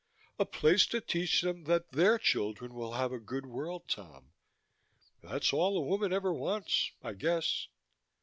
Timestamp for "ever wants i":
6.11-7.13